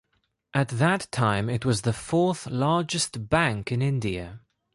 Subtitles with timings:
[0.51, 4.39] At that time it was the fourth largest bank in India.